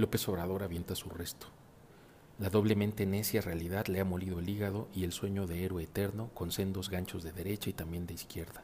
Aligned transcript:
López 0.00 0.26
Obrador 0.28 0.62
avienta 0.62 0.96
su 0.96 1.10
resto. 1.10 1.48
La 2.38 2.48
doblemente 2.48 3.04
necia 3.04 3.42
realidad 3.42 3.86
le 3.88 4.00
ha 4.00 4.04
molido 4.06 4.38
el 4.38 4.48
hígado 4.48 4.88
y 4.94 5.04
el 5.04 5.12
sueño 5.12 5.46
de 5.46 5.62
héroe 5.62 5.82
eterno 5.82 6.30
con 6.32 6.52
sendos 6.52 6.88
ganchos 6.88 7.22
de 7.22 7.32
derecha 7.32 7.68
y 7.68 7.74
también 7.74 8.06
de 8.06 8.14
izquierda. 8.14 8.62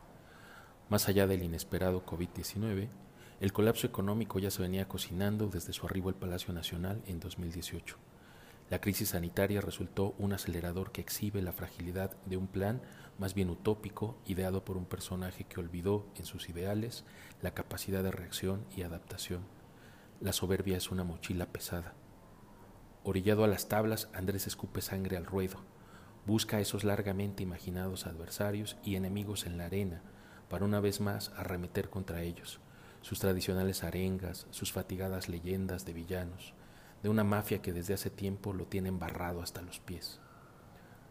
Más 0.88 1.08
allá 1.08 1.26
del 1.26 1.42
inesperado 1.42 2.06
COVID-19, 2.06 2.88
el 3.42 3.52
colapso 3.52 3.86
económico 3.86 4.38
ya 4.38 4.50
se 4.50 4.62
venía 4.62 4.88
cocinando 4.88 5.48
desde 5.48 5.74
su 5.74 5.84
arribo 5.84 6.08
al 6.08 6.14
Palacio 6.14 6.54
Nacional 6.54 7.02
en 7.06 7.20
2018. 7.20 7.98
La 8.70 8.80
crisis 8.80 9.10
sanitaria 9.10 9.60
resultó 9.60 10.14
un 10.18 10.32
acelerador 10.32 10.90
que 10.90 11.02
exhibe 11.02 11.42
la 11.42 11.52
fragilidad 11.52 12.16
de 12.24 12.38
un 12.38 12.46
plan 12.46 12.80
más 13.18 13.34
bien 13.34 13.50
utópico, 13.50 14.16
ideado 14.24 14.64
por 14.64 14.78
un 14.78 14.86
personaje 14.86 15.44
que 15.44 15.60
olvidó 15.60 16.06
en 16.16 16.24
sus 16.24 16.48
ideales 16.48 17.04
la 17.42 17.52
capacidad 17.52 18.02
de 18.02 18.10
reacción 18.10 18.64
y 18.74 18.82
adaptación. 18.82 19.55
La 20.20 20.32
soberbia 20.32 20.78
es 20.78 20.90
una 20.90 21.04
mochila 21.04 21.44
pesada. 21.44 21.92
Orillado 23.04 23.44
a 23.44 23.48
las 23.48 23.68
tablas, 23.68 24.08
Andrés 24.14 24.46
escupe 24.46 24.80
sangre 24.80 25.18
al 25.18 25.26
ruedo. 25.26 25.58
Busca 26.24 26.56
a 26.56 26.60
esos 26.60 26.84
largamente 26.84 27.42
imaginados 27.42 28.06
adversarios 28.06 28.78
y 28.82 28.96
enemigos 28.96 29.44
en 29.44 29.58
la 29.58 29.66
arena 29.66 30.00
para 30.48 30.64
una 30.64 30.80
vez 30.80 31.02
más 31.02 31.32
arremeter 31.36 31.90
contra 31.90 32.22
ellos, 32.22 32.60
sus 33.02 33.18
tradicionales 33.18 33.84
arengas, 33.84 34.46
sus 34.50 34.72
fatigadas 34.72 35.28
leyendas 35.28 35.84
de 35.84 35.92
villanos, 35.92 36.54
de 37.02 37.10
una 37.10 37.22
mafia 37.22 37.60
que 37.60 37.74
desde 37.74 37.92
hace 37.92 38.08
tiempo 38.08 38.54
lo 38.54 38.64
tiene 38.64 38.88
embarrado 38.88 39.42
hasta 39.42 39.60
los 39.60 39.80
pies. 39.80 40.20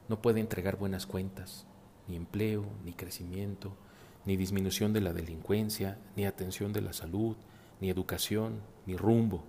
No 0.09 0.20
puede 0.20 0.40
entregar 0.40 0.78
buenas 0.78 1.06
cuentas, 1.06 1.67
ni 2.08 2.16
empleo, 2.16 2.66
ni 2.84 2.94
crecimiento, 2.94 3.78
ni 4.26 4.36
disminución 4.36 4.94
de 4.94 5.02
la 5.02 5.14
delincuencia, 5.14 6.00
ni 6.16 6.26
atención 6.26 6.73
de 6.73 6.81
la 6.81 6.92
salud, 6.92 7.38
ni 7.80 7.90
educación, 7.90 8.62
ni 8.86 8.96
rumbo 8.96 9.44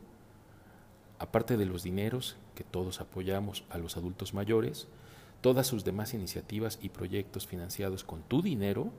aparte 1.18 1.56
de 1.56 1.66
los 1.66 1.82
dineros 1.82 2.36
que 2.54 2.64
todos 2.64 3.00
apoyamos 3.00 3.64
a 3.70 3.78
los 3.78 3.96
adultos 3.96 4.34
mayores, 4.34 4.88
todas 5.40 5.66
sus 5.66 5.84
demás 5.84 6.14
iniciativas 6.14 6.78
y 6.82 6.90
proyectos 6.90 7.46
financiados 7.46 8.04
con 8.04 8.22
tu 8.22 8.42
dinero 8.42 8.90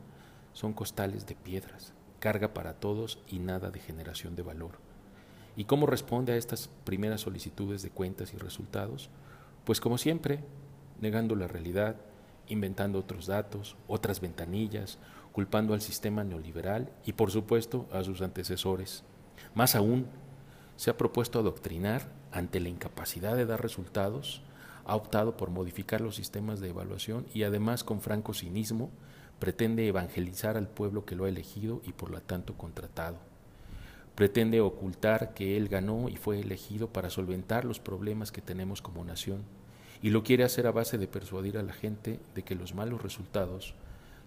son 0.53 0.73
costales 0.73 1.27
de 1.27 1.35
piedras, 1.35 1.93
carga 2.19 2.53
para 2.53 2.73
todos 2.73 3.19
y 3.27 3.39
nada 3.39 3.69
de 3.69 3.79
generación 3.79 4.35
de 4.35 4.43
valor. 4.43 4.79
¿Y 5.55 5.65
cómo 5.65 5.87
responde 5.87 6.33
a 6.33 6.37
estas 6.37 6.69
primeras 6.83 7.21
solicitudes 7.21 7.81
de 7.81 7.89
cuentas 7.89 8.33
y 8.33 8.37
resultados? 8.37 9.09
Pues 9.65 9.81
como 9.81 9.97
siempre, 9.97 10.43
negando 11.01 11.35
la 11.35 11.47
realidad, 11.47 11.95
inventando 12.47 12.99
otros 12.99 13.27
datos, 13.27 13.75
otras 13.87 14.21
ventanillas, 14.21 14.99
culpando 15.31 15.73
al 15.73 15.81
sistema 15.81 16.23
neoliberal 16.23 16.91
y 17.05 17.13
por 17.13 17.31
supuesto 17.31 17.87
a 17.91 18.03
sus 18.03 18.21
antecesores. 18.21 19.03
Más 19.55 19.75
aún, 19.75 20.07
se 20.77 20.91
ha 20.91 20.97
propuesto 20.97 21.39
adoctrinar 21.39 22.07
ante 22.31 22.59
la 22.59 22.69
incapacidad 22.69 23.35
de 23.35 23.45
dar 23.45 23.61
resultados, 23.61 24.41
ha 24.85 24.95
optado 24.95 25.35
por 25.35 25.49
modificar 25.49 26.01
los 26.01 26.15
sistemas 26.15 26.59
de 26.59 26.69
evaluación 26.69 27.25
y 27.33 27.43
además 27.43 27.83
con 27.83 27.99
franco 27.99 28.33
cinismo 28.33 28.89
pretende 29.39 29.87
evangelizar 29.87 30.55
al 30.55 30.67
pueblo 30.67 31.03
que 31.03 31.15
lo 31.15 31.25
ha 31.25 31.29
elegido 31.29 31.81
y 31.85 31.91
por 31.91 32.09
lo 32.09 32.21
tanto 32.21 32.53
contratado. 32.55 33.17
Pretende 34.15 34.61
ocultar 34.61 35.33
que 35.33 35.57
él 35.57 35.67
ganó 35.67 36.09
y 36.09 36.15
fue 36.15 36.39
elegido 36.39 36.87
para 36.87 37.09
solventar 37.09 37.65
los 37.65 37.79
problemas 37.79 38.31
que 38.31 38.41
tenemos 38.41 38.81
como 38.81 39.03
nación 39.03 39.43
y 40.01 40.11
lo 40.11 40.23
quiere 40.23 40.43
hacer 40.43 40.67
a 40.67 40.71
base 40.71 40.97
de 40.97 41.07
persuadir 41.07 41.57
a 41.57 41.63
la 41.63 41.73
gente 41.73 42.19
de 42.33 42.43
que 42.43 42.55
los 42.55 42.73
malos 42.73 43.01
resultados, 43.01 43.73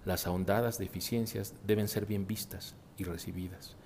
las 0.05 0.27
ahondadas 0.27 0.79
deficiencias 0.79 1.55
deben 1.67 1.89
ser 1.89 2.07
bien 2.07 2.27
vistas 2.27 2.75
y 2.99 3.05
recibidas 3.05 3.77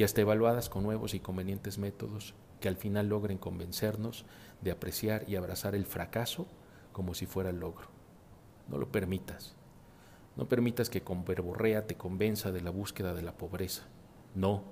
y 0.00 0.02
hasta 0.02 0.22
evaluadas 0.22 0.70
con 0.70 0.82
nuevos 0.82 1.12
y 1.12 1.20
convenientes 1.20 1.76
métodos 1.76 2.32
que 2.58 2.68
al 2.68 2.76
final 2.76 3.10
logren 3.10 3.36
convencernos 3.36 4.24
de 4.62 4.70
apreciar 4.70 5.28
y 5.28 5.36
abrazar 5.36 5.74
el 5.74 5.84
fracaso 5.84 6.46
como 6.90 7.12
si 7.12 7.26
fuera 7.26 7.50
el 7.50 7.60
logro. 7.60 7.88
No 8.68 8.78
lo 8.78 8.90
permitas. 8.90 9.56
No 10.36 10.48
permitas 10.48 10.88
que 10.88 11.02
con 11.02 11.26
verborrea 11.26 11.86
te 11.86 11.98
convenza 11.98 12.50
de 12.50 12.62
la 12.62 12.70
búsqueda 12.70 13.12
de 13.12 13.20
la 13.20 13.36
pobreza. 13.36 13.82
No. 14.34 14.62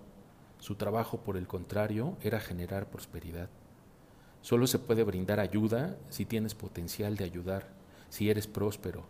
Su 0.60 0.76
trabajo, 0.76 1.18
por 1.18 1.36
el 1.36 1.46
contrario, 1.46 2.16
era 2.22 2.40
generar 2.40 2.88
prosperidad. 2.88 3.50
Solo 4.40 4.66
se 4.66 4.78
puede 4.78 5.04
brindar 5.04 5.40
ayuda 5.40 5.98
si 6.08 6.24
tienes 6.24 6.54
potencial 6.54 7.18
de 7.18 7.24
ayudar, 7.24 7.68
si 8.08 8.30
eres 8.30 8.46
próspero. 8.46 9.04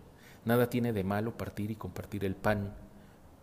Nada 0.45 0.69
tiene 0.69 0.93
de 0.93 1.05
malo 1.05 1.39
partir 1.39 1.71
y 1.71 1.77
compartir 1.77 2.25
el 2.25 2.35
pan, 2.35 2.75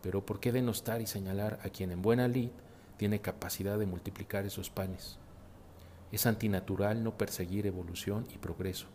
pero 0.02 0.26
¿por 0.26 0.40
qué 0.40 0.52
denostar 0.52 1.02
y 1.02 1.08
señalar 1.08 1.60
a 1.64 1.70
quien 1.70 1.92
en 1.92 2.02
buena 2.02 2.28
lid 2.28 2.50
tiene 2.98 3.22
capacidad 3.22 3.78
de 3.78 3.86
multiplicar 3.86 4.46
esos 4.46 4.70
panes? 4.70 5.18
Es 6.12 6.26
antinatural 6.26 7.04
no 7.04 7.18
perseguir 7.18 7.68
evolución 7.68 8.28
y 8.34 8.38
progreso. 8.38 8.88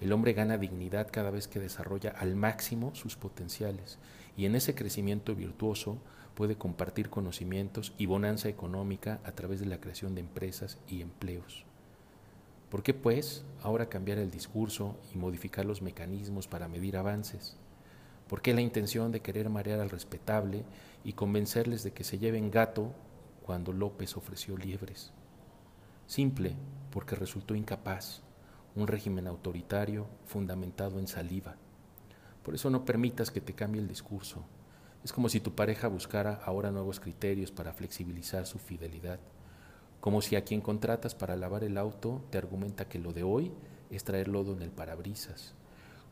El 0.00 0.12
hombre 0.12 0.32
gana 0.32 0.58
dignidad 0.58 1.08
cada 1.10 1.30
vez 1.30 1.48
que 1.48 1.60
desarrolla 1.60 2.10
al 2.10 2.36
máximo 2.36 2.94
sus 2.94 3.16
potenciales 3.16 3.98
y 4.36 4.46
en 4.46 4.54
ese 4.54 4.74
crecimiento 4.74 5.34
virtuoso 5.34 5.98
puede 6.34 6.56
compartir 6.56 7.10
conocimientos 7.10 7.92
y 7.96 8.06
bonanza 8.06 8.48
económica 8.48 9.20
a 9.24 9.32
través 9.32 9.60
de 9.60 9.66
la 9.66 9.80
creación 9.80 10.14
de 10.14 10.20
empresas 10.20 10.78
y 10.88 11.00
empleos. 11.00 11.64
¿Por 12.70 12.82
qué, 12.82 12.92
pues, 12.92 13.44
ahora 13.62 13.88
cambiar 13.88 14.18
el 14.18 14.32
discurso 14.32 14.96
y 15.14 15.18
modificar 15.18 15.64
los 15.64 15.80
mecanismos 15.80 16.48
para 16.48 16.66
medir 16.66 16.96
avances? 16.96 17.56
¿Por 18.34 18.42
qué 18.42 18.52
la 18.52 18.62
intención 18.62 19.12
de 19.12 19.20
querer 19.20 19.48
marear 19.48 19.78
al 19.78 19.90
respetable 19.90 20.64
y 21.04 21.12
convencerles 21.12 21.84
de 21.84 21.92
que 21.92 22.02
se 22.02 22.18
lleven 22.18 22.50
gato 22.50 22.92
cuando 23.46 23.72
López 23.72 24.16
ofreció 24.16 24.56
liebres? 24.56 25.12
Simple, 26.08 26.56
porque 26.90 27.14
resultó 27.14 27.54
incapaz, 27.54 28.22
un 28.74 28.88
régimen 28.88 29.28
autoritario 29.28 30.08
fundamentado 30.26 30.98
en 30.98 31.06
saliva. 31.06 31.54
Por 32.42 32.56
eso 32.56 32.70
no 32.70 32.84
permitas 32.84 33.30
que 33.30 33.40
te 33.40 33.54
cambie 33.54 33.80
el 33.80 33.86
discurso. 33.86 34.44
Es 35.04 35.12
como 35.12 35.28
si 35.28 35.38
tu 35.38 35.54
pareja 35.54 35.86
buscara 35.86 36.40
ahora 36.44 36.72
nuevos 36.72 36.98
criterios 36.98 37.52
para 37.52 37.72
flexibilizar 37.72 38.46
su 38.46 38.58
fidelidad. 38.58 39.20
Como 40.00 40.22
si 40.22 40.34
a 40.34 40.42
quien 40.42 40.60
contratas 40.60 41.14
para 41.14 41.36
lavar 41.36 41.62
el 41.62 41.78
auto 41.78 42.24
te 42.30 42.38
argumenta 42.38 42.88
que 42.88 42.98
lo 42.98 43.12
de 43.12 43.22
hoy 43.22 43.52
es 43.90 44.02
traer 44.02 44.26
lodo 44.26 44.54
en 44.54 44.62
el 44.62 44.72
parabrisas 44.72 45.54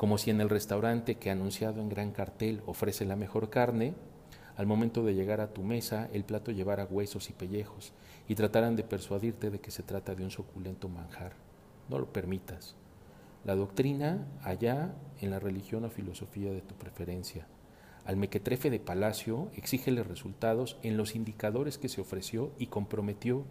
como 0.02 0.18
si 0.18 0.30
en 0.30 0.40
el 0.40 0.50
restaurante 0.50 1.14
que 1.14 1.30
anunciado 1.30 1.80
en 1.80 1.88
gran 1.88 2.10
cartel 2.10 2.60
ofrece 2.66 3.04
la 3.04 3.14
mejor 3.14 3.50
carne, 3.50 3.94
al 4.56 4.66
momento 4.66 5.04
de 5.04 5.14
llegar 5.14 5.40
a 5.40 5.52
tu 5.52 5.62
mesa 5.62 6.08
el 6.12 6.24
plato 6.24 6.50
llevara 6.50 6.88
huesos 6.90 7.30
y 7.30 7.32
pellejos 7.32 7.92
y 8.26 8.34
trataran 8.34 8.74
de 8.74 8.82
persuadirte 8.82 9.48
de 9.48 9.60
que 9.60 9.70
se 9.70 9.84
trata 9.84 10.16
de 10.16 10.24
un 10.24 10.32
suculento 10.32 10.88
manjar. 10.88 11.34
No 11.88 12.00
lo 12.00 12.12
permitas. 12.12 12.74
La 13.44 13.54
doctrina 13.54 14.26
allá 14.42 14.92
en 15.20 15.30
la 15.30 15.38
religión 15.38 15.84
o 15.84 15.88
filosofía 15.88 16.50
de 16.50 16.62
tu 16.62 16.74
preferencia. 16.74 17.46
Al 18.04 18.16
mequetrefe 18.16 18.70
de 18.70 18.80
palacio 18.80 19.52
exígele 19.54 20.02
resultados 20.02 20.78
en 20.82 20.96
los 20.96 21.14
indicadores 21.14 21.78
que 21.78 21.88
se 21.88 22.00
ofreció 22.00 22.50
y 22.58 22.66
comprometió. 22.66 23.44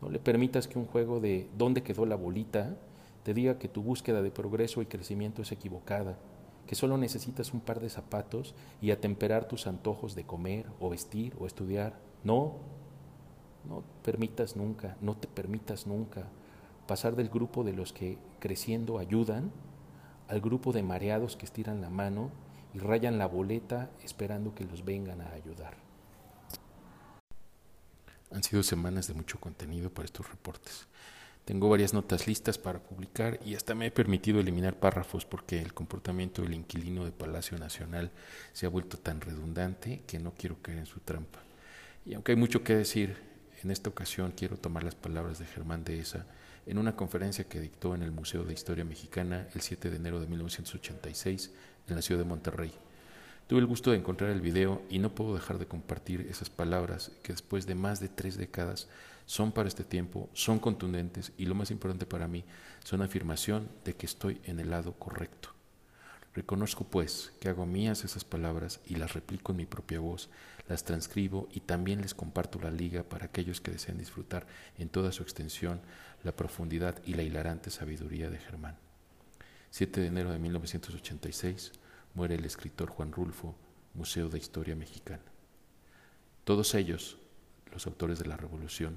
No 0.00 0.08
le 0.08 0.20
permitas 0.20 0.68
que 0.68 0.78
un 0.78 0.86
juego 0.86 1.18
de 1.18 1.48
¿dónde 1.58 1.82
quedó 1.82 2.06
la 2.06 2.14
bolita? 2.14 2.76
Te 3.22 3.34
diga 3.34 3.58
que 3.58 3.68
tu 3.68 3.82
búsqueda 3.82 4.22
de 4.22 4.30
progreso 4.30 4.82
y 4.82 4.86
crecimiento 4.86 5.42
es 5.42 5.52
equivocada, 5.52 6.18
que 6.66 6.74
solo 6.74 6.96
necesitas 6.96 7.52
un 7.52 7.60
par 7.60 7.80
de 7.80 7.90
zapatos 7.90 8.54
y 8.80 8.90
atemperar 8.90 9.46
tus 9.46 9.66
antojos 9.66 10.14
de 10.14 10.24
comer 10.24 10.66
o 10.78 10.90
vestir 10.90 11.34
o 11.38 11.46
estudiar. 11.46 11.98
No, 12.24 12.56
no 13.68 13.82
permitas 14.02 14.56
nunca, 14.56 14.96
no 15.00 15.16
te 15.16 15.26
permitas 15.26 15.86
nunca 15.86 16.28
pasar 16.86 17.14
del 17.16 17.28
grupo 17.28 17.62
de 17.62 17.72
los 17.72 17.92
que 17.92 18.18
creciendo 18.38 18.98
ayudan 18.98 19.52
al 20.28 20.40
grupo 20.40 20.72
de 20.72 20.82
mareados 20.82 21.36
que 21.36 21.44
estiran 21.44 21.80
la 21.80 21.90
mano 21.90 22.30
y 22.72 22.78
rayan 22.78 23.18
la 23.18 23.26
boleta 23.26 23.90
esperando 24.02 24.54
que 24.54 24.64
los 24.64 24.84
vengan 24.84 25.20
a 25.20 25.32
ayudar. 25.32 25.76
Han 28.32 28.42
sido 28.42 28.62
semanas 28.62 29.08
de 29.08 29.14
mucho 29.14 29.40
contenido 29.40 29.90
para 29.90 30.06
estos 30.06 30.30
reportes. 30.30 30.86
Tengo 31.44 31.68
varias 31.68 31.94
notas 31.94 32.26
listas 32.26 32.58
para 32.58 32.78
publicar 32.78 33.40
y 33.44 33.54
hasta 33.54 33.74
me 33.74 33.86
he 33.86 33.90
permitido 33.90 34.40
eliminar 34.40 34.78
párrafos 34.78 35.24
porque 35.24 35.60
el 35.60 35.74
comportamiento 35.74 36.42
del 36.42 36.54
inquilino 36.54 37.04
de 37.04 37.12
Palacio 37.12 37.58
Nacional 37.58 38.10
se 38.52 38.66
ha 38.66 38.68
vuelto 38.68 38.98
tan 38.98 39.20
redundante 39.20 40.02
que 40.06 40.18
no 40.18 40.32
quiero 40.34 40.62
caer 40.62 40.78
en 40.78 40.86
su 40.86 41.00
trampa. 41.00 41.40
Y 42.06 42.14
aunque 42.14 42.32
hay 42.32 42.36
mucho 42.36 42.62
que 42.62 42.76
decir, 42.76 43.16
en 43.62 43.70
esta 43.70 43.90
ocasión 43.90 44.32
quiero 44.36 44.56
tomar 44.56 44.84
las 44.84 44.94
palabras 44.94 45.38
de 45.38 45.46
Germán 45.46 45.84
Dehesa 45.84 46.26
en 46.66 46.78
una 46.78 46.94
conferencia 46.94 47.44
que 47.44 47.60
dictó 47.60 47.94
en 47.94 48.02
el 48.02 48.12
Museo 48.12 48.44
de 48.44 48.52
Historia 48.52 48.84
Mexicana 48.84 49.48
el 49.54 49.60
7 49.60 49.90
de 49.90 49.96
enero 49.96 50.20
de 50.20 50.26
1986 50.26 51.50
en 51.88 51.96
la 51.96 52.02
ciudad 52.02 52.20
de 52.20 52.28
Monterrey. 52.28 52.72
Tuve 53.50 53.58
el 53.58 53.66
gusto 53.66 53.90
de 53.90 53.96
encontrar 53.96 54.30
el 54.30 54.40
video 54.40 54.80
y 54.88 55.00
no 55.00 55.12
puedo 55.12 55.34
dejar 55.34 55.58
de 55.58 55.66
compartir 55.66 56.20
esas 56.30 56.48
palabras 56.48 57.10
que 57.24 57.32
después 57.32 57.66
de 57.66 57.74
más 57.74 57.98
de 57.98 58.08
tres 58.08 58.36
décadas 58.36 58.86
son 59.26 59.50
para 59.50 59.66
este 59.66 59.82
tiempo, 59.82 60.30
son 60.34 60.60
contundentes 60.60 61.32
y 61.36 61.46
lo 61.46 61.56
más 61.56 61.72
importante 61.72 62.06
para 62.06 62.28
mí, 62.28 62.44
son 62.84 63.02
afirmación 63.02 63.68
de 63.84 63.94
que 63.94 64.06
estoy 64.06 64.40
en 64.44 64.60
el 64.60 64.70
lado 64.70 64.92
correcto. 64.92 65.48
Reconozco, 66.32 66.84
pues, 66.84 67.32
que 67.40 67.48
hago 67.48 67.66
mías 67.66 68.04
esas 68.04 68.22
palabras 68.22 68.78
y 68.86 68.94
las 68.94 69.14
replico 69.14 69.50
en 69.50 69.58
mi 69.58 69.66
propia 69.66 69.98
voz, 69.98 70.30
las 70.68 70.84
transcribo 70.84 71.48
y 71.50 71.58
también 71.58 72.02
les 72.02 72.14
comparto 72.14 72.60
la 72.60 72.70
liga 72.70 73.02
para 73.02 73.24
aquellos 73.24 73.60
que 73.60 73.72
desean 73.72 73.98
disfrutar 73.98 74.46
en 74.78 74.88
toda 74.88 75.10
su 75.10 75.24
extensión 75.24 75.80
la 76.22 76.36
profundidad 76.36 77.02
y 77.04 77.14
la 77.14 77.24
hilarante 77.24 77.70
sabiduría 77.70 78.30
de 78.30 78.38
Germán. 78.38 78.76
7 79.70 80.02
de 80.02 80.06
enero 80.06 80.30
de 80.30 80.38
1986 80.38 81.72
muere 82.14 82.34
el 82.34 82.44
escritor 82.44 82.90
Juan 82.90 83.12
Rulfo, 83.12 83.54
Museo 83.94 84.28
de 84.28 84.38
Historia 84.38 84.76
Mexicana. 84.76 85.22
Todos 86.44 86.74
ellos, 86.74 87.18
los 87.72 87.86
autores 87.86 88.18
de 88.18 88.26
la 88.26 88.36
Revolución, 88.36 88.96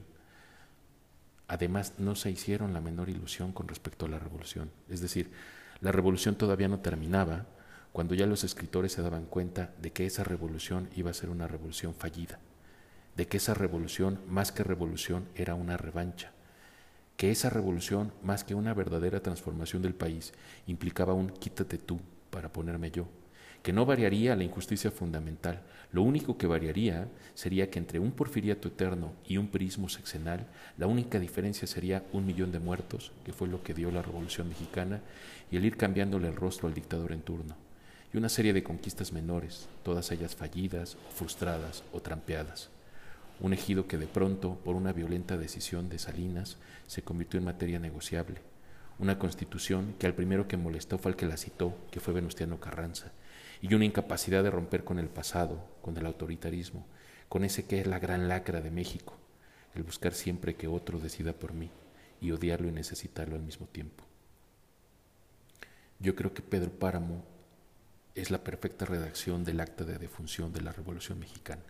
además 1.48 1.94
no 1.98 2.16
se 2.16 2.32
hicieron 2.32 2.74
la 2.74 2.82
menor 2.82 3.10
ilusión 3.10 3.52
con 3.52 3.68
respecto 3.68 4.06
a 4.06 4.10
la 4.10 4.20
Revolución, 4.20 4.72
es 4.90 5.02
decir, 5.02 5.32
la 5.82 5.92
revolución 5.92 6.36
todavía 6.36 6.70
no 6.70 6.80
terminaba 6.80 7.46
cuando 7.92 8.16
ya 8.16 8.26
los 8.26 8.46
escritores 8.46 8.94
se 8.94 9.02
daban 9.02 9.26
cuenta 9.26 9.74
de 9.82 9.92
que 9.92 10.06
esa 10.06 10.24
revolución 10.24 10.90
iba 10.96 11.12
a 11.12 11.14
ser 11.14 11.30
una 11.30 11.46
revolución 11.48 11.94
fallida, 11.94 12.40
de 13.18 13.28
que 13.28 13.38
esa 13.38 13.54
revolución, 13.54 14.20
más 14.30 14.54
que 14.54 14.64
revolución, 14.64 15.28
era 15.36 15.56
una 15.56 15.76
revancha, 15.76 16.32
que 17.18 17.32
esa 17.32 17.50
revolución, 17.50 18.14
más 18.24 18.46
que 18.46 18.56
una 18.56 18.74
verdadera 18.74 19.22
transformación 19.22 19.82
del 19.82 19.94
país, 19.94 20.34
implicaba 20.68 21.14
un 21.14 21.30
quítate 21.30 21.78
tú 21.78 22.00
para 22.34 22.52
ponerme 22.52 22.90
yo, 22.90 23.08
que 23.62 23.72
no 23.72 23.86
variaría 23.86 24.36
la 24.36 24.44
injusticia 24.44 24.90
fundamental, 24.90 25.62
lo 25.92 26.02
único 26.02 26.36
que 26.36 26.48
variaría 26.48 27.08
sería 27.36 27.70
que 27.70 27.78
entre 27.78 28.00
un 28.00 28.12
porfiriato 28.12 28.70
eterno 28.70 29.14
y 29.28 29.38
un 29.38 29.50
prismo 29.50 29.88
sexenal, 29.88 30.48
la 30.80 30.88
única 30.88 31.20
diferencia 31.20 31.68
sería 31.68 32.04
un 32.12 32.26
millón 32.26 32.52
de 32.52 32.60
muertos, 32.60 33.12
que 33.24 33.32
fue 33.32 33.48
lo 33.48 33.62
que 33.62 33.76
dio 33.76 33.92
la 33.92 34.02
Revolución 34.02 34.50
Mexicana, 34.50 35.02
y 35.52 35.58
el 35.58 35.66
ir 35.66 35.78
cambiándole 35.78 36.28
el 36.28 36.36
rostro 36.36 36.68
al 36.68 36.74
dictador 36.74 37.12
en 37.12 37.22
turno, 37.22 37.56
y 38.12 38.18
una 38.18 38.30
serie 38.30 38.54
de 38.54 38.64
conquistas 38.64 39.14
menores, 39.14 39.70
todas 39.84 40.12
ellas 40.12 40.36
fallidas, 40.36 40.98
frustradas 41.16 41.84
o 41.94 42.02
trampeadas. 42.02 42.70
Un 43.40 43.54
ejido 43.54 43.86
que 43.86 43.98
de 43.98 44.08
pronto, 44.08 44.56
por 44.64 44.76
una 44.76 44.92
violenta 44.92 45.38
decisión 45.38 45.88
de 45.90 46.00
Salinas, 46.00 46.58
se 46.88 47.04
convirtió 47.04 47.38
en 47.38 47.46
materia 47.46 47.78
negociable. 47.78 48.53
Una 49.00 49.18
constitución 49.18 49.96
que 49.98 50.08
al 50.08 50.14
primero 50.14 50.48
que 50.48 50.58
molestó 50.58 50.98
fue 50.98 51.12
el 51.12 51.18
que 51.18 51.26
la 51.26 51.38
citó, 51.38 51.76
que 51.92 52.00
fue 52.00 52.14
Venustiano 52.14 52.60
Carranza, 52.60 53.12
y 53.62 53.74
una 53.74 53.86
incapacidad 53.86 54.44
de 54.44 54.52
romper 54.52 54.84
con 54.84 55.00
el 55.00 55.10
pasado, 55.10 55.66
con 55.82 55.98
el 55.98 56.06
autoritarismo, 56.06 56.86
con 57.30 57.44
ese 57.44 57.66
que 57.66 57.80
es 57.80 57.88
la 57.88 58.00
gran 58.00 58.28
lacra 58.28 58.62
de 58.62 58.72
México, 58.72 59.16
el 59.74 59.84
buscar 59.84 60.14
siempre 60.14 60.56
que 60.56 60.68
otro 60.68 61.00
decida 61.00 61.34
por 61.34 61.54
mí 61.54 61.72
y 62.22 62.32
odiarlo 62.32 62.68
y 62.68 62.72
necesitarlo 62.72 63.36
al 63.36 63.42
mismo 63.42 63.66
tiempo. 63.66 64.04
Yo 66.00 66.16
creo 66.16 66.34
que 66.34 66.42
Pedro 66.42 66.72
Páramo 66.72 67.24
es 68.16 68.30
la 68.30 68.44
perfecta 68.44 68.86
redacción 68.86 69.44
del 69.44 69.60
acta 69.60 69.84
de 69.84 69.98
defunción 69.98 70.54
de 70.54 70.62
la 70.62 70.72
Revolución 70.72 71.20
Mexicana. 71.20 71.64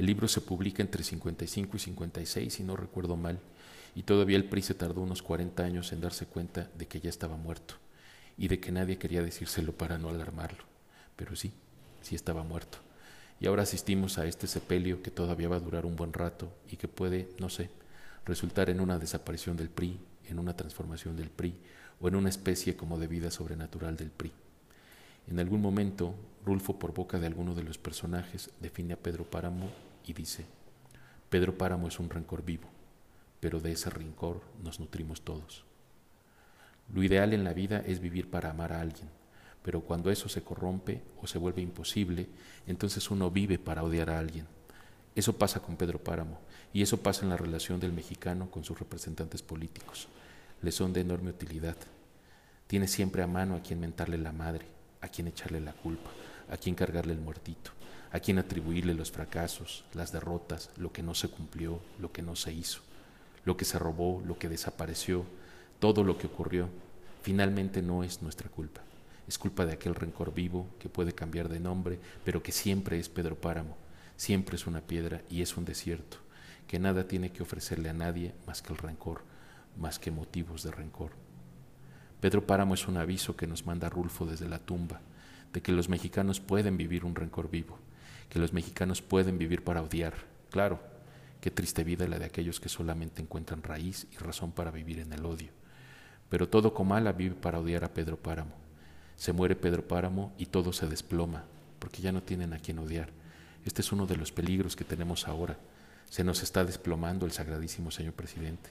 El 0.00 0.06
libro 0.06 0.28
se 0.28 0.40
publica 0.40 0.82
entre 0.82 1.04
55 1.04 1.76
y 1.76 1.78
56, 1.78 2.54
si 2.54 2.62
no 2.62 2.74
recuerdo 2.74 3.18
mal, 3.18 3.38
y 3.94 4.04
todavía 4.04 4.38
el 4.38 4.46
PRI 4.46 4.62
se 4.62 4.72
tardó 4.72 5.02
unos 5.02 5.20
40 5.20 5.62
años 5.62 5.92
en 5.92 6.00
darse 6.00 6.24
cuenta 6.24 6.70
de 6.78 6.86
que 6.86 7.00
ya 7.00 7.10
estaba 7.10 7.36
muerto 7.36 7.74
y 8.38 8.48
de 8.48 8.58
que 8.60 8.72
nadie 8.72 8.96
quería 8.96 9.22
decírselo 9.22 9.72
para 9.72 9.98
no 9.98 10.08
alarmarlo 10.08 10.70
pero 11.16 11.36
sí, 11.36 11.52
sí 12.00 12.14
estaba 12.14 12.42
muerto. 12.44 12.78
Y 13.40 13.46
ahora 13.46 13.64
asistimos 13.64 14.16
a 14.16 14.24
este 14.24 14.46
sepelio 14.46 15.02
que 15.02 15.10
todavía 15.10 15.50
va 15.50 15.56
a 15.56 15.60
durar 15.60 15.84
un 15.84 15.94
buen 15.94 16.14
rato 16.14 16.50
y 16.70 16.76
que 16.76 16.88
puede, 16.88 17.28
no 17.38 17.50
sé, 17.50 17.68
resultar 18.24 18.70
en 18.70 18.80
una 18.80 18.98
desaparición 18.98 19.54
del 19.54 19.68
PRI, 19.68 20.00
en 20.30 20.38
una 20.38 20.56
transformación 20.56 21.14
del 21.14 21.28
PRI 21.28 21.54
o 22.00 22.08
en 22.08 22.14
una 22.14 22.30
especie 22.30 22.74
como 22.74 22.98
de 22.98 23.06
vida 23.06 23.30
sobrenatural 23.30 23.98
del 23.98 24.10
PRI. 24.10 24.32
En 25.28 25.40
algún 25.40 25.60
momento, 25.60 26.14
Rulfo, 26.46 26.78
por 26.78 26.94
boca 26.94 27.18
de 27.18 27.26
alguno 27.26 27.54
de 27.54 27.64
los 27.64 27.76
personajes, 27.76 28.48
define 28.58 28.94
a 28.94 28.96
Pedro 28.96 29.24
Páramo 29.24 29.68
y 30.06 30.12
dice, 30.12 30.46
Pedro 31.28 31.56
Páramo 31.56 31.88
es 31.88 31.98
un 31.98 32.10
rencor 32.10 32.44
vivo, 32.44 32.68
pero 33.40 33.60
de 33.60 33.72
ese 33.72 33.90
rencor 33.90 34.40
nos 34.62 34.80
nutrimos 34.80 35.22
todos. 35.22 35.64
Lo 36.92 37.02
ideal 37.02 37.32
en 37.32 37.44
la 37.44 37.52
vida 37.52 37.82
es 37.86 38.00
vivir 38.00 38.28
para 38.30 38.50
amar 38.50 38.72
a 38.72 38.80
alguien, 38.80 39.08
pero 39.62 39.82
cuando 39.82 40.10
eso 40.10 40.28
se 40.28 40.42
corrompe 40.42 41.02
o 41.22 41.26
se 41.26 41.38
vuelve 41.38 41.62
imposible, 41.62 42.26
entonces 42.66 43.10
uno 43.10 43.30
vive 43.30 43.58
para 43.58 43.84
odiar 43.84 44.10
a 44.10 44.18
alguien. 44.18 44.46
Eso 45.14 45.36
pasa 45.36 45.60
con 45.60 45.76
Pedro 45.76 46.02
Páramo 46.02 46.40
y 46.72 46.82
eso 46.82 47.00
pasa 47.02 47.22
en 47.22 47.30
la 47.30 47.36
relación 47.36 47.78
del 47.78 47.92
mexicano 47.92 48.50
con 48.50 48.64
sus 48.64 48.78
representantes 48.78 49.42
políticos. 49.42 50.08
Le 50.62 50.72
son 50.72 50.92
de 50.92 51.00
enorme 51.00 51.30
utilidad. 51.30 51.76
Tiene 52.66 52.88
siempre 52.88 53.22
a 53.22 53.26
mano 53.26 53.56
a 53.56 53.62
quien 53.62 53.80
mentarle 53.80 54.18
la 54.18 54.32
madre, 54.32 54.66
a 55.00 55.08
quien 55.08 55.28
echarle 55.28 55.60
la 55.60 55.72
culpa, 55.72 56.10
a 56.50 56.56
quien 56.56 56.74
cargarle 56.74 57.12
el 57.12 57.20
muertito, 57.20 57.72
a 58.12 58.20
quien 58.20 58.38
atribuirle 58.38 58.94
los 58.94 59.10
fracasos, 59.10 59.84
las 59.94 60.12
derrotas, 60.12 60.70
lo 60.76 60.92
que 60.92 61.02
no 61.02 61.14
se 61.14 61.28
cumplió, 61.28 61.80
lo 61.98 62.12
que 62.12 62.22
no 62.22 62.36
se 62.36 62.52
hizo, 62.52 62.80
lo 63.44 63.56
que 63.56 63.64
se 63.64 63.78
robó, 63.78 64.22
lo 64.26 64.38
que 64.38 64.48
desapareció, 64.48 65.24
todo 65.78 66.02
lo 66.02 66.18
que 66.18 66.26
ocurrió. 66.26 66.68
Finalmente 67.22 67.82
no 67.82 68.02
es 68.02 68.22
nuestra 68.22 68.48
culpa. 68.48 68.80
Es 69.28 69.38
culpa 69.38 69.64
de 69.64 69.74
aquel 69.74 69.94
rencor 69.94 70.34
vivo 70.34 70.66
que 70.80 70.88
puede 70.88 71.12
cambiar 71.12 71.48
de 71.48 71.60
nombre, 71.60 72.00
pero 72.24 72.42
que 72.42 72.50
siempre 72.50 72.98
es 72.98 73.08
Pedro 73.08 73.36
Páramo, 73.36 73.76
siempre 74.16 74.56
es 74.56 74.66
una 74.66 74.80
piedra 74.80 75.22
y 75.30 75.42
es 75.42 75.56
un 75.56 75.64
desierto, 75.64 76.16
que 76.66 76.80
nada 76.80 77.06
tiene 77.06 77.30
que 77.30 77.42
ofrecerle 77.44 77.90
a 77.90 77.92
nadie 77.94 78.34
más 78.46 78.60
que 78.60 78.72
el 78.72 78.78
rencor, 78.78 79.22
más 79.78 80.00
que 80.00 80.10
motivos 80.10 80.64
de 80.64 80.72
rencor. 80.72 81.12
Pedro 82.20 82.44
Páramo 82.44 82.74
es 82.74 82.88
un 82.88 82.96
aviso 82.96 83.36
que 83.36 83.46
nos 83.46 83.66
manda 83.66 83.88
Rulfo 83.88 84.26
desde 84.26 84.48
la 84.48 84.58
tumba, 84.58 85.00
de 85.52 85.62
que 85.62 85.72
los 85.72 85.88
mexicanos 85.88 86.40
pueden 86.40 86.76
vivir 86.76 87.04
un 87.04 87.14
rencor 87.14 87.50
vivo, 87.50 87.78
que 88.30 88.38
los 88.38 88.54
mexicanos 88.54 89.02
pueden 89.02 89.36
vivir 89.36 89.62
para 89.62 89.82
odiar. 89.82 90.14
Claro, 90.50 90.80
qué 91.42 91.50
triste 91.50 91.84
vida 91.84 92.08
la 92.08 92.18
de 92.18 92.24
aquellos 92.24 92.60
que 92.60 92.70
solamente 92.70 93.20
encuentran 93.20 93.62
raíz 93.62 94.06
y 94.12 94.16
razón 94.16 94.52
para 94.52 94.70
vivir 94.70 95.00
en 95.00 95.12
el 95.12 95.26
odio. 95.26 95.50
Pero 96.30 96.48
todo 96.48 96.72
Comala 96.72 97.12
vive 97.12 97.34
para 97.34 97.58
odiar 97.58 97.84
a 97.84 97.92
Pedro 97.92 98.16
Páramo 98.16 98.60
se 99.20 99.34
muere 99.34 99.54
Pedro 99.54 99.86
Páramo 99.86 100.32
y 100.38 100.46
todo 100.46 100.72
se 100.72 100.86
desploma, 100.86 101.44
porque 101.78 102.00
ya 102.00 102.10
no 102.10 102.22
tienen 102.22 102.54
a 102.54 102.58
quien 102.58 102.78
odiar. 102.78 103.10
Este 103.66 103.82
es 103.82 103.92
uno 103.92 104.06
de 104.06 104.16
los 104.16 104.32
peligros 104.32 104.76
que 104.76 104.84
tenemos 104.84 105.28
ahora. 105.28 105.58
Se 106.08 106.24
nos 106.24 106.42
está 106.42 106.64
desplomando 106.64 107.26
el 107.26 107.32
sagradísimo 107.32 107.90
señor 107.90 108.14
presidente. 108.14 108.70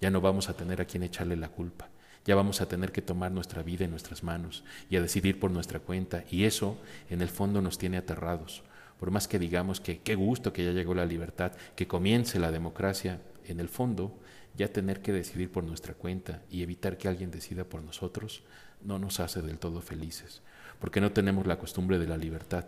Ya 0.00 0.10
no 0.10 0.20
vamos 0.20 0.48
a 0.48 0.56
tener 0.56 0.80
a 0.80 0.84
quien 0.84 1.04
echarle 1.04 1.36
la 1.36 1.48
culpa. 1.48 1.90
Ya 2.24 2.34
vamos 2.34 2.60
a 2.60 2.66
tener 2.66 2.90
que 2.90 3.02
tomar 3.02 3.30
nuestra 3.30 3.62
vida 3.62 3.84
en 3.84 3.92
nuestras 3.92 4.24
manos 4.24 4.64
y 4.90 4.96
a 4.96 5.00
decidir 5.00 5.38
por 5.38 5.52
nuestra 5.52 5.78
cuenta. 5.78 6.24
Y 6.28 6.42
eso, 6.42 6.76
en 7.08 7.22
el 7.22 7.28
fondo, 7.28 7.62
nos 7.62 7.78
tiene 7.78 7.96
aterrados. 7.96 8.64
Por 8.98 9.10
más 9.10 9.28
que 9.28 9.38
digamos 9.38 9.80
que 9.80 10.00
qué 10.00 10.14
gusto 10.14 10.52
que 10.52 10.64
ya 10.64 10.72
llegó 10.72 10.94
la 10.94 11.04
libertad, 11.04 11.52
que 11.76 11.86
comience 11.86 12.38
la 12.38 12.50
democracia, 12.50 13.20
en 13.46 13.60
el 13.60 13.68
fondo, 13.68 14.18
ya 14.56 14.72
tener 14.72 15.02
que 15.02 15.12
decidir 15.12 15.50
por 15.50 15.64
nuestra 15.64 15.94
cuenta 15.94 16.42
y 16.50 16.62
evitar 16.62 16.96
que 16.96 17.08
alguien 17.08 17.30
decida 17.30 17.64
por 17.64 17.82
nosotros 17.82 18.42
no 18.82 18.98
nos 18.98 19.20
hace 19.20 19.42
del 19.42 19.58
todo 19.58 19.80
felices, 19.80 20.42
porque 20.78 21.00
no 21.00 21.12
tenemos 21.12 21.46
la 21.46 21.58
costumbre 21.58 21.98
de 21.98 22.06
la 22.06 22.16
libertad, 22.16 22.64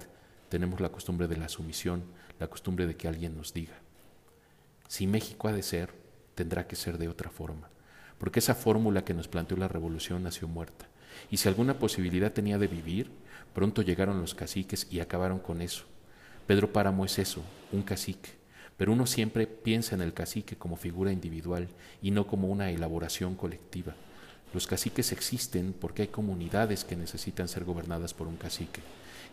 tenemos 0.49 0.81
la 0.81 0.91
costumbre 0.91 1.29
de 1.29 1.37
la 1.37 1.49
sumisión, 1.49 2.05
la 2.39 2.49
costumbre 2.49 2.87
de 2.87 2.97
que 2.97 3.09
alguien 3.09 3.37
nos 3.37 3.53
diga. 3.53 3.75
Si 4.89 5.07
México 5.07 5.49
ha 5.49 5.53
de 5.53 5.63
ser, 5.63 5.93
tendrá 6.35 6.67
que 6.67 6.77
ser 6.77 6.99
de 6.99 7.09
otra 7.09 7.31
forma, 7.31 7.71
porque 8.19 8.41
esa 8.41 8.55
fórmula 8.55 9.05
que 9.05 9.15
nos 9.15 9.29
planteó 9.29 9.57
la 9.57 9.69
revolución 9.69 10.23
nació 10.23 10.49
muerta. 10.49 10.89
Y 11.31 11.39
si 11.39 11.49
alguna 11.49 11.79
posibilidad 11.79 12.33
tenía 12.33 12.59
de 12.59 12.67
vivir, 12.67 13.11
pronto 13.55 13.83
llegaron 13.83 14.21
los 14.21 14.35
caciques 14.35 14.87
y 14.91 15.01
acabaron 15.01 15.39
con 15.39 15.63
eso. 15.63 15.85
Pedro 16.47 16.73
Páramo 16.73 17.05
es 17.05 17.19
eso, 17.19 17.43
un 17.73 17.83
cacique, 17.83 18.31
pero 18.77 18.93
uno 18.93 19.07
siempre 19.07 19.49
piensa 19.49 19.97
en 19.97 20.01
el 20.01 20.15
cacique 20.15 20.55
como 20.55 20.77
figura 20.77 21.11
individual 21.11 21.67
y 22.01 22.13
no 22.13 22.29
como 22.29 22.47
una 22.49 22.71
elaboración 22.71 23.35
colectiva. 23.35 23.97
Los 24.55 24.69
caciques 24.69 25.11
existen 25.11 25.73
porque 25.73 26.03
hay 26.03 26.09
comunidades 26.09 26.85
que 26.85 26.95
necesitan 26.95 27.49
ser 27.49 27.65
gobernadas 27.65 28.15
por 28.15 28.29
un 28.29 28.37
cacique, 28.37 28.81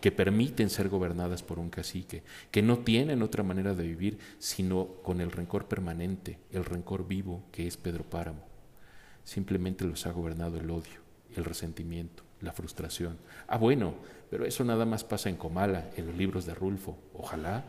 que 0.02 0.12
permiten 0.12 0.72
ser 0.72 0.90
gobernadas 0.90 1.44
por 1.44 1.60
un 1.60 1.70
cacique, 1.70 2.24
que 2.50 2.64
no 2.64 2.80
tienen 2.80 3.22
otra 3.22 3.44
manera 3.44 3.76
de 3.76 3.84
vivir 3.84 4.18
sino 4.40 4.88
con 5.04 5.22
el 5.22 5.32
rencor 5.32 5.68
permanente, 5.68 6.40
el 6.52 6.66
rencor 6.66 7.08
vivo 7.08 7.44
que 7.52 7.68
es 7.68 7.78
Pedro 7.78 8.06
Páramo. 8.06 8.44
Simplemente 9.24 9.86
los 9.86 10.08
ha 10.08 10.12
gobernado 10.12 10.58
el 10.58 10.72
odio, 10.72 11.00
el 11.36 11.46
resentimiento, 11.46 12.24
la 12.44 12.52
frustración. 12.54 13.18
Ah, 13.48 13.58
bueno, 13.58 13.96
pero 14.30 14.46
eso 14.46 14.64
nada 14.64 14.86
más 14.86 15.04
pasa 15.04 15.30
en 15.30 15.36
Comala, 15.36 15.90
en 15.98 16.08
los 16.08 16.16
libros 16.16 16.46
de 16.46 16.54
Rulfo. 16.54 16.98
Ojalá, 17.14 17.64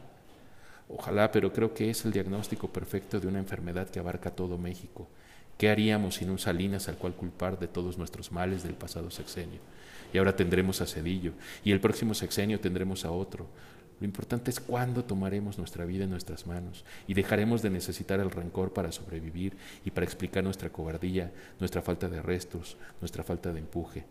ojalá, 0.89 1.33
pero 1.33 1.53
creo 1.53 1.73
que 1.73 1.91
es 1.91 2.05
el 2.05 2.13
diagnóstico 2.13 2.69
perfecto 2.69 3.21
de 3.21 3.29
una 3.29 3.39
enfermedad 3.39 3.89
que 3.89 4.01
abarca 4.01 4.31
todo 4.31 4.59
México 4.59 5.09
¿Qué 5.59 5.71
haríamos 5.71 6.17
sin 6.17 6.31
un 6.31 6.39
Salinas 6.39 6.89
al 6.89 6.97
cual 6.97 7.15
culpar 7.15 7.59
de 7.59 7.69
todos 7.69 7.97
nuestros 7.97 8.33
males 8.33 8.65
del 8.65 8.75
pasado 8.75 9.11
sexenio? 9.11 9.61
Y 10.13 10.19
ahora 10.19 10.35
tendremos 10.35 10.81
a 10.81 10.87
Cedillo, 10.87 11.33
y 11.65 11.71
el 11.71 11.81
próximo 11.81 12.15
sexenio 12.15 12.61
tendremos 12.61 13.05
a 13.05 13.13
otro. 13.13 13.47
Lo 14.01 14.05
importante 14.05 14.51
es 14.51 14.59
cuándo 14.59 15.05
tomaremos 15.05 15.57
nuestra 15.57 15.85
vida 15.85 16.05
en 16.05 16.11
nuestras 16.11 16.49
manos 16.49 16.85
y 17.07 17.15
dejaremos 17.15 17.63
de 17.63 17.71
necesitar 17.71 18.19
el 18.19 18.33
rencor 18.33 18.73
para 18.73 18.91
sobrevivir 18.91 19.57
y 19.85 19.93
para 19.93 20.05
explicar 20.05 20.43
nuestra 20.43 20.71
cobardía, 20.71 21.33
nuestra 21.61 21.81
falta 21.81 22.09
de 22.09 22.21
restos, 22.21 22.77
nuestra 23.01 23.23
falta 23.23 23.53
de 23.53 23.61
empuje. 23.61 24.05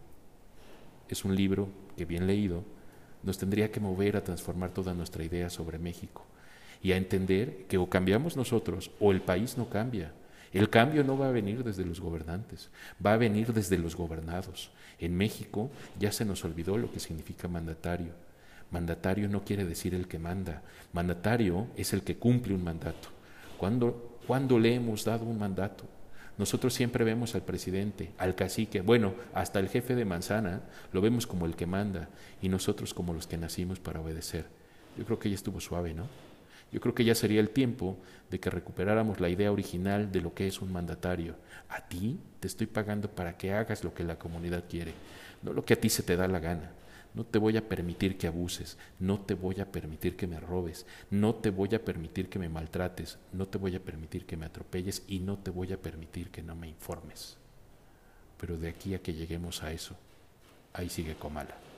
Es 1.10 1.26
un 1.26 1.36
libro 1.36 1.70
que 1.98 2.06
bien 2.06 2.28
leído 2.28 2.64
nos 3.24 3.38
tendría 3.38 3.72
que 3.72 3.80
mover 3.80 4.18
a 4.18 4.24
transformar 4.24 4.72
toda 4.72 4.94
nuestra 4.94 5.24
idea 5.24 5.50
sobre 5.50 5.80
México 5.80 6.26
y 6.82 6.92
a 6.92 6.98
entender 6.98 7.66
que 7.68 7.78
o 7.78 7.90
cambiamos 7.90 8.36
nosotros 8.36 8.92
o 9.00 9.12
el 9.12 9.22
país 9.22 9.58
no 9.58 9.70
cambia. 9.70 10.12
El 10.52 10.70
cambio 10.70 11.04
no 11.04 11.18
va 11.18 11.30
a 11.30 11.32
venir 11.32 11.64
desde 11.64 11.86
los 11.86 12.00
gobernantes, 12.00 12.70
va 13.04 13.14
a 13.14 13.18
venir 13.18 13.54
desde 13.54 13.78
los 13.78 13.96
gobernados. 13.96 14.70
En 15.00 15.16
México 15.16 15.72
ya 15.98 16.12
se 16.12 16.26
nos 16.26 16.44
olvidó 16.46 16.78
lo 16.78 16.92
que 16.92 17.00
significa 17.00 17.48
mandatario. 17.48 18.14
Mandatario 18.70 19.30
no 19.30 19.44
quiere 19.44 19.66
decir 19.66 19.96
el 19.96 20.08
que 20.08 20.20
manda, 20.20 20.62
mandatario 20.92 21.68
es 21.76 21.94
el 21.94 22.04
que 22.04 22.18
cumple 22.18 22.54
un 22.54 22.64
mandato. 22.64 23.10
¿Cuándo, 23.58 24.20
¿Cuándo 24.28 24.60
le 24.60 24.76
hemos 24.76 25.06
dado 25.06 25.26
un 25.26 25.40
mandato? 25.40 25.86
Nosotros 26.38 26.74
siempre 26.74 27.04
vemos 27.04 27.36
al 27.36 27.44
presidente, 27.44 28.12
al 28.18 28.36
cacique, 28.36 28.82
bueno, 28.82 29.14
hasta 29.34 29.60
el 29.60 29.70
jefe 29.70 29.96
de 29.96 30.06
manzana, 30.06 30.62
lo 30.92 31.02
vemos 31.02 31.28
como 31.28 31.46
el 31.46 31.56
que 31.56 31.68
manda 31.68 32.10
y 32.42 32.50
nosotros 32.50 32.94
como 32.94 33.14
los 33.14 33.28
que 33.28 33.38
nacimos 33.38 33.80
para 33.80 34.02
obedecer. 34.02 34.46
Yo 34.98 35.06
creo 35.06 35.20
que 35.20 35.30
ya 35.30 35.36
estuvo 35.36 35.60
suave, 35.60 35.94
¿no? 35.94 36.08
Yo 36.72 36.82
creo 36.82 36.96
que 36.96 37.06
ya 37.06 37.14
sería 37.14 37.40
el 37.40 37.52
tiempo 37.52 37.98
de 38.32 38.40
que 38.40 38.50
recuperáramos 38.50 39.20
la 39.20 39.30
idea 39.30 39.52
original 39.52 40.12
de 40.12 40.22
lo 40.22 40.34
que 40.34 40.48
es 40.48 40.60
un 40.60 40.74
mandatario. 40.74 41.36
A 41.70 41.88
ti 41.88 42.20
te 42.40 42.48
estoy 42.48 42.66
pagando 42.66 43.10
para 43.10 43.38
que 43.38 43.54
hagas 43.54 43.84
lo 43.84 43.94
que 43.94 44.04
la 44.04 44.18
comunidad 44.18 44.64
quiere, 44.68 44.94
no 45.44 45.54
lo 45.54 45.64
que 45.64 45.76
a 45.76 45.80
ti 45.80 45.90
se 45.90 46.02
te 46.02 46.16
da 46.16 46.28
la 46.28 46.40
gana. 46.40 46.72
No 47.14 47.26
te 47.26 47.38
voy 47.38 47.58
a 47.58 47.68
permitir 47.70 48.18
que 48.18 48.28
abuses, 48.28 48.78
no 49.00 49.20
te 49.20 49.36
voy 49.36 49.60
a 49.60 49.72
permitir 49.72 50.16
que 50.16 50.26
me 50.26 50.40
robes, 50.40 50.86
no 51.12 51.36
te 51.36 51.52
voy 51.52 51.76
a 51.76 51.86
permitir 51.86 52.28
que 52.28 52.40
me 52.40 52.50
maltrates, 52.50 53.20
no 53.32 53.48
te 53.48 53.60
voy 53.60 53.76
a 53.76 53.84
permitir 53.84 54.26
que 54.26 54.36
me 54.36 54.48
atropelles 54.48 55.04
y 55.08 55.20
no 55.20 55.38
te 55.38 55.52
voy 55.52 55.74
a 55.74 55.82
permitir 55.82 56.32
que 56.32 56.42
no 56.42 56.56
me 56.56 56.68
informes. 56.68 57.38
Pero 58.40 58.58
de 58.58 58.70
aquí 58.70 58.96
a 58.96 59.02
que 59.02 59.14
lleguemos 59.14 59.62
a 59.62 59.72
eso, 59.72 59.96
ahí 60.74 60.90
sigue 60.90 61.16
Comala. 61.16 61.73